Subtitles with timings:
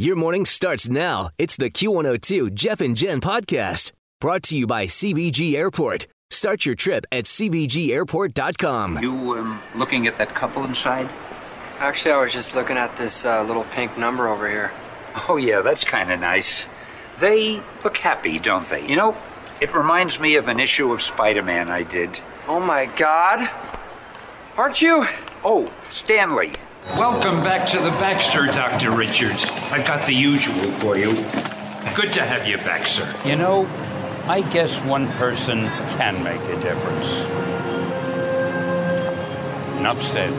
[0.00, 1.28] Your morning starts now.
[1.36, 6.06] It's the Q102 Jeff and Jen podcast brought to you by CVG Airport.
[6.30, 9.02] Start your trip at CVGAirport.com.
[9.02, 11.06] You um, looking at that couple inside?
[11.80, 14.72] Actually, I was just looking at this uh, little pink number over here.
[15.28, 16.66] Oh, yeah, that's kind of nice.
[17.18, 18.88] They look happy, don't they?
[18.88, 19.14] You know,
[19.60, 22.18] it reminds me of an issue of Spider Man I did.
[22.48, 23.50] Oh my god!
[24.56, 25.06] Aren't you?
[25.44, 26.54] Oh, Stan Lee.
[26.86, 28.90] Welcome back to the Baxter, Dr.
[28.92, 29.46] Richards.
[29.70, 31.12] I've got the usual for you.
[31.94, 33.12] Good to have you back, sir.
[33.24, 33.66] You know,
[34.26, 37.22] I guess one person can make a difference.
[39.78, 40.32] Enough said.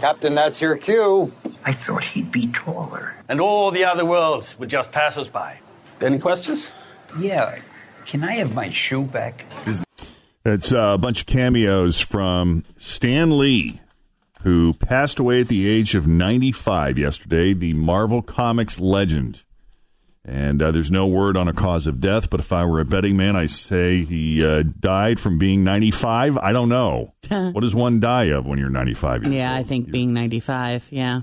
[0.00, 1.32] Captain, that's your cue.
[1.64, 3.14] I thought he'd be taller.
[3.28, 5.60] And all the other worlds would just pass us by.
[6.00, 6.70] Any questions?
[7.18, 7.60] Yeah.
[8.06, 9.44] Can I have my shoe back?
[10.44, 13.80] It's uh, a bunch of cameos from Stan Lee,
[14.42, 19.44] who passed away at the age of 95 yesterday, the Marvel Comics legend.
[20.24, 22.84] And uh, there's no word on a cause of death, but if I were a
[22.84, 26.38] betting man, I say he uh, died from being 95.
[26.38, 27.12] I don't know.
[27.28, 29.60] what does one die of when you're 95 years Yeah, old?
[29.60, 30.88] I think being 95.
[30.92, 31.22] Yeah.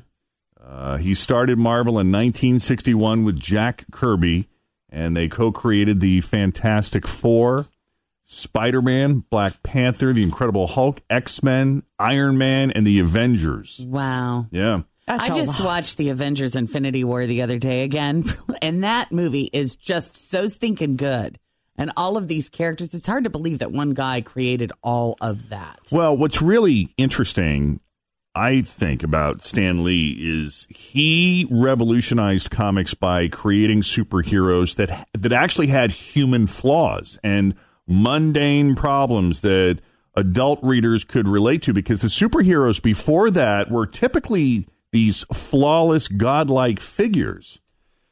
[0.62, 4.47] Uh, he started Marvel in 1961 with Jack Kirby,
[4.90, 7.68] and they co created the Fantastic Four,
[8.31, 13.84] Spider Man, Black Panther, The Incredible Hulk, X Men, Iron Man, and the Avengers.
[13.84, 14.45] Wow.
[14.51, 14.84] Yeah.
[15.07, 18.25] I just watched the Avengers Infinity War the other day again,
[18.62, 21.40] and that movie is just so stinking good.
[21.75, 25.50] And all of these characters, it's hard to believe that one guy created all of
[25.50, 25.79] that.
[25.91, 27.79] Well, what's really interesting,
[28.35, 35.67] I think, about Stan Lee is he revolutionized comics by creating superheroes that that actually
[35.67, 37.56] had human flaws and
[37.89, 39.79] mundane problems that
[40.16, 46.79] adult readers could relate to because the superheroes before that were typically these flawless godlike
[46.79, 47.59] figures.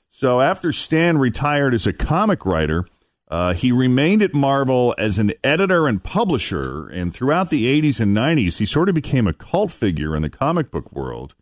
[0.10, 2.86] So after Stan retired as a comic writer,
[3.30, 8.16] uh, he remained at Marvel as an editor and publisher, and throughout the 80s and
[8.16, 11.36] 90s, he sort of became a cult figure in the comic book world.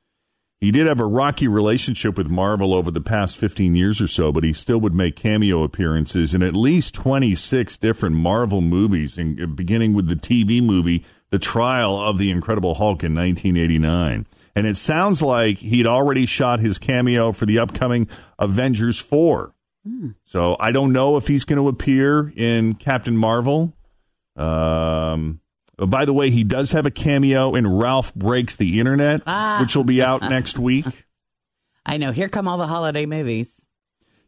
[0.62, 4.32] He did have a rocky relationship with Marvel over the past 15 years or so,
[4.32, 9.54] but he still would make cameo appearances in at least 26 different Marvel movies, in,
[9.54, 14.26] beginning with the TV movie The Trial of the Incredible Hulk in 1989.
[14.56, 18.08] And it sounds like he'd already shot his cameo for the upcoming
[18.40, 19.54] Avengers 4.
[20.24, 23.74] So I don't know if he's going to appear in Captain Marvel.
[24.38, 25.42] Um,
[25.80, 29.60] oh, by the way, he does have a cameo in Ralph Breaks the Internet, Ah.
[29.62, 30.86] which will be out next week.
[31.86, 32.12] I know.
[32.12, 33.66] Here come all the holiday movies.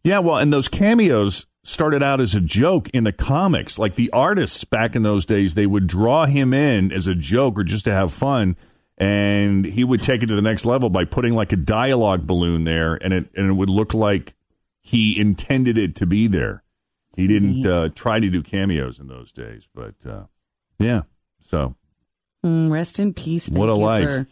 [0.04, 3.78] Yeah, well, and those cameos started out as a joke in the comics.
[3.80, 7.58] Like the artists back in those days, they would draw him in as a joke
[7.60, 8.56] or just to have fun,
[8.98, 12.64] and he would take it to the next level by putting like a dialogue balloon
[12.64, 14.36] there, and it and it would look like
[14.82, 16.64] he intended it to be there.
[17.16, 20.26] He didn't uh, try to do cameos in those days, but uh,
[20.80, 21.02] yeah.
[21.40, 21.76] So
[22.46, 23.48] Mm, rest in peace.
[23.48, 24.10] Thank What a you life.
[24.10, 24.28] For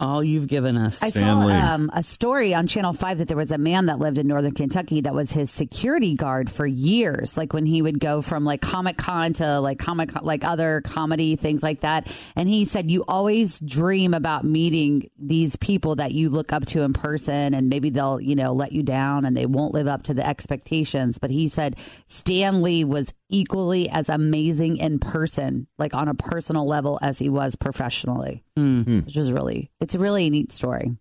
[0.00, 1.02] all you've given us.
[1.02, 3.98] I Stan saw um, a story on Channel 5 that there was a man that
[3.98, 7.36] lived in northern Kentucky that was his security guard for years.
[7.36, 11.36] Like when he would go from like Comic Con to like Comic like other comedy
[11.36, 12.10] things like that.
[12.34, 16.80] And he said, You always dream about meeting these people that you look up to
[16.80, 20.04] in person and maybe they'll, you know, let you down and they won't live up
[20.04, 21.18] to the expectations.
[21.18, 21.76] But he said
[22.06, 27.28] Stan Lee was equally as amazing in person, like on a personal level as he
[27.28, 28.44] was professionally.
[28.58, 28.84] Mm.
[28.84, 28.98] Hmm.
[29.00, 30.92] Which was really, it's a really neat story.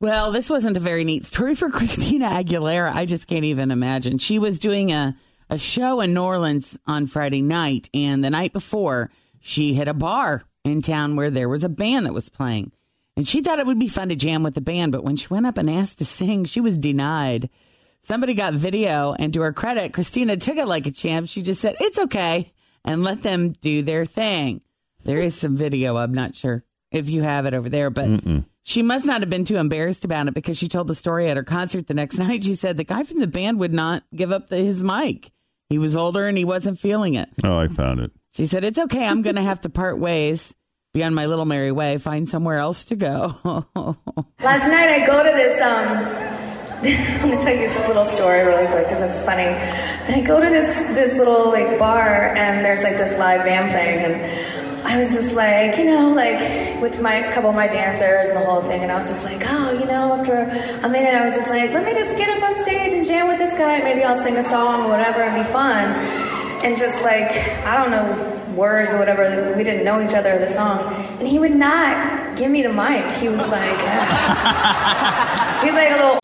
[0.00, 2.92] Well, this wasn't a very neat story for Christina Aguilera.
[2.92, 4.18] I just can't even imagine.
[4.18, 5.16] She was doing a,
[5.48, 9.10] a show in New Orleans on Friday night, and the night before,
[9.40, 12.72] she hit a bar in town where there was a band that was playing.
[13.16, 15.28] And she thought it would be fun to jam with the band, but when she
[15.28, 17.48] went up and asked to sing, she was denied.
[18.04, 21.28] Somebody got video, and to her credit, Christina took it like a champ.
[21.28, 22.52] She just said, It's okay,
[22.84, 24.62] and let them do their thing.
[25.04, 25.96] There is some video.
[25.96, 28.44] I'm not sure if you have it over there, but Mm-mm.
[28.62, 31.36] she must not have been too embarrassed about it because she told the story at
[31.36, 32.44] her concert the next night.
[32.44, 35.30] She said the guy from the band would not give up the, his mic.
[35.68, 37.28] He was older and he wasn't feeling it.
[37.42, 38.12] Oh, I found it.
[38.34, 39.06] She said, It's okay.
[39.06, 40.54] I'm going to have to part ways,
[40.92, 43.34] be on my little merry way, find somewhere else to go.
[44.40, 46.33] Last night I go to this, um,
[47.22, 49.46] I'm gonna tell you this little story really quick because it's funny.
[50.06, 53.72] But I go to this, this little like bar and there's like this live band
[53.72, 54.54] thing and
[54.86, 56.38] I was just like, you know, like
[56.82, 59.42] with my couple of my dancers and the whole thing, and I was just like,
[59.48, 62.42] oh, you know, after a minute, I was just like, let me just get up
[62.42, 63.80] on stage and jam with this guy.
[63.80, 65.88] Maybe I'll sing a song or whatever and be fun.
[66.64, 67.30] And just like,
[67.64, 71.38] I don't know words or whatever, we didn't know each other the song, and he
[71.38, 73.10] would not give me the mic.
[73.16, 73.78] He was like,
[75.60, 76.23] he was like a little.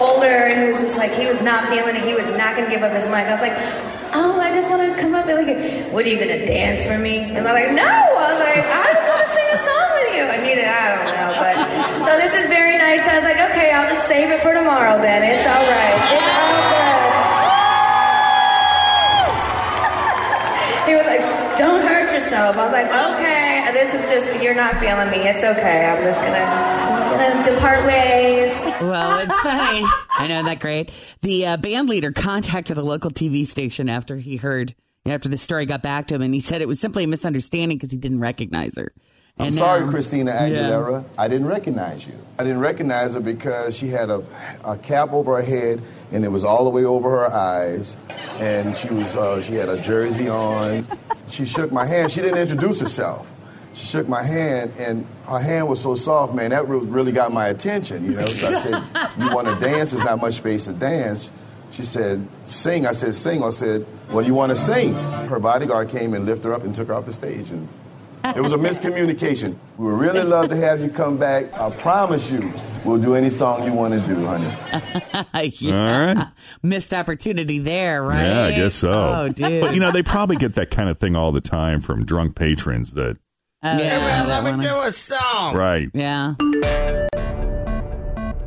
[0.00, 2.02] Older and he was just like he was not feeling it.
[2.02, 3.54] He was not gonna give up his mic i was like
[4.10, 5.54] oh i just want to come up and like
[5.94, 7.22] what are you gonna dance for me?
[7.30, 7.86] And they're like no!
[7.86, 10.26] I was like i just want to sing a song with you.
[10.26, 11.54] I need it i don't know but
[12.10, 13.06] so this is very nice.
[13.06, 15.22] So i was like okay i'll just save it for tomorrow then.
[15.22, 15.94] It's all right.
[16.10, 16.98] It's all good.
[20.90, 21.22] He was like
[21.54, 22.58] don't hurt yourself.
[22.58, 23.70] I was like okay.
[23.70, 25.22] This is just you're not feeling me.
[25.30, 25.86] It's okay.
[25.86, 26.83] I'm just gonna
[27.20, 28.50] i'm gonna depart ways
[28.80, 29.86] well, it's funny.
[30.10, 30.90] I know that great.
[31.22, 34.74] The uh, band leader contacted a local TV station after he heard,
[35.06, 37.78] after the story got back to him, and he said it was simply a misunderstanding
[37.78, 38.92] because he didn't recognize her.
[39.38, 41.04] I'm And sorry, now- Christina Aguilera.
[41.16, 42.14] I didn't recognize you.
[42.38, 44.24] I didn't recognize her because she had a,
[44.64, 45.80] a cap over her head
[46.12, 47.96] and it was all the way over her eyes,
[48.38, 50.86] and she was uh, she had a jersey on.
[51.30, 52.10] She shook my hand.
[52.12, 53.30] She didn't introduce herself.
[53.74, 56.50] She shook my hand, and her hand was so soft, man.
[56.50, 58.26] That really got my attention, you know.
[58.26, 59.90] So I said, "You want to dance?
[59.90, 61.30] There's not much space to dance."
[61.72, 65.40] She said, "Sing." I said, "Sing." I said, "What do you want to sing?" Her
[65.40, 67.68] bodyguard came and lifted her up and took her off the stage, and
[68.24, 69.56] it was a miscommunication.
[69.76, 71.52] We would really love to have you come back.
[71.58, 72.52] I promise you,
[72.84, 74.46] we'll do any song you want to do, honey.
[75.58, 75.74] yeah.
[75.74, 76.28] All right.
[76.62, 78.22] Missed opportunity there, right?
[78.22, 78.92] Yeah, I guess so.
[78.92, 79.60] Oh, dude.
[79.60, 82.36] But you know, they probably get that kind of thing all the time from drunk
[82.36, 83.18] patrons that
[83.66, 85.56] Oh, yeah, that Let me do a song.
[85.56, 85.88] right.
[85.94, 86.34] Yeah.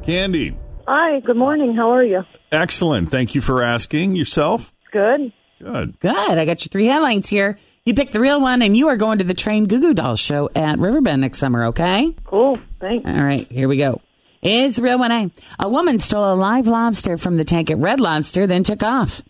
[0.03, 0.55] Candy.
[0.87, 1.75] Hi, good morning.
[1.75, 2.23] How are you?
[2.51, 3.09] Excellent.
[3.09, 4.15] Thank you for asking.
[4.15, 4.75] Yourself?
[4.91, 5.33] Good.
[5.59, 5.99] Good.
[5.99, 6.15] Good.
[6.37, 7.57] I got your three headlines here.
[7.83, 10.19] You picked the real one, and you are going to the Train Goo Goo Dolls
[10.19, 12.13] show at Riverbend next summer, okay?
[12.23, 12.57] Cool.
[12.79, 13.09] Thanks.
[13.09, 13.99] All right, here we go.
[14.43, 15.31] Is the real one A?
[15.59, 19.23] A woman stole a live lobster from the tank at Red Lobster, then took off.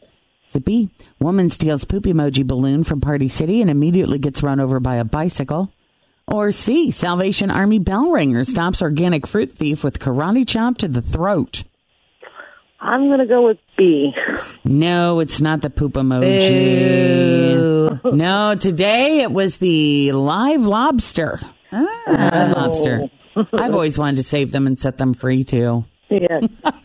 [0.50, 0.90] Is it B?
[1.20, 5.06] Woman steals poop emoji balloon from Party City and immediately gets run over by a
[5.06, 5.72] bicycle.
[6.28, 6.92] Or C?
[6.92, 11.64] Salvation Army bell ringer stops organic fruit thief with karate chop to the throat.
[12.82, 14.12] I'm going to go with B.
[14.64, 16.26] No, it's not the poop emoji.
[18.14, 21.40] no, today it was the live lobster.
[21.72, 23.10] Ah, live lobster.
[23.54, 25.86] I've always wanted to save them and set them free too.
[26.10, 26.42] Yeah.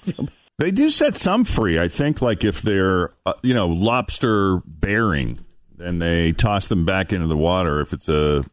[0.58, 5.44] They do set some free, I think, like if they're, uh, you know, lobster bearing,
[5.76, 7.80] then they toss them back into the water.
[7.80, 8.44] If it's a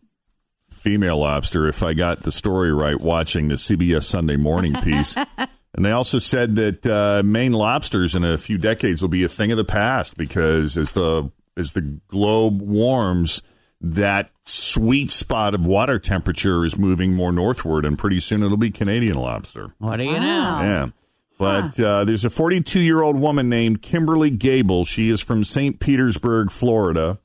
[0.71, 5.15] female lobster, if I got the story right watching the CBS Sunday morning piece.
[5.73, 9.29] and they also said that uh, Maine lobsters in a few decades will be a
[9.29, 13.41] thing of the past because as the as the globe warms,
[13.81, 18.71] that sweet spot of water temperature is moving more northward, and pretty soon it'll be
[18.71, 19.73] Canadian lobster.
[19.79, 20.19] What do you know?
[20.19, 20.89] Yeah.
[21.37, 24.83] But uh, there's a 42 year old woman named Kimberly Gable.
[24.83, 25.79] She is from St.
[25.79, 27.19] Petersburg, Florida.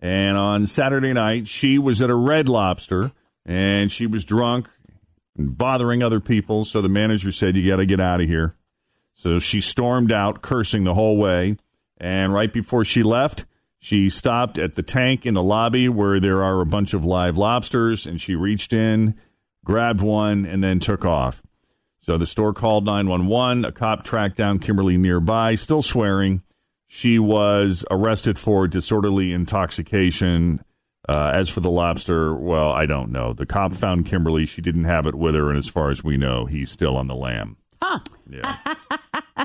[0.00, 3.12] And on Saturday night, she was at a red lobster
[3.44, 4.68] and she was drunk
[5.36, 6.64] and bothering other people.
[6.64, 8.54] So the manager said, You got to get out of here.
[9.12, 11.56] So she stormed out, cursing the whole way.
[11.98, 13.44] And right before she left,
[13.78, 17.36] she stopped at the tank in the lobby where there are a bunch of live
[17.36, 19.14] lobsters and she reached in,
[19.64, 21.42] grabbed one, and then took off.
[22.00, 23.64] So the store called 911.
[23.66, 26.42] A cop tracked down Kimberly nearby, still swearing.
[26.92, 30.64] She was arrested for disorderly intoxication.
[31.08, 33.32] Uh, as for the lobster, well, I don't know.
[33.32, 34.44] The cop found Kimberly.
[34.44, 37.06] She didn't have it with her, and as far as we know, he's still on
[37.06, 37.56] the lam.
[37.80, 38.00] Huh.
[38.28, 38.56] Yeah.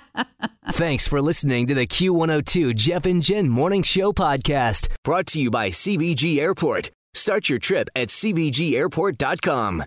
[0.72, 5.52] Thanks for listening to the Q102 Jeff and Jen Morning Show podcast, brought to you
[5.52, 6.90] by CVG Airport.
[7.14, 9.84] Start your trip at CVGAirport.com.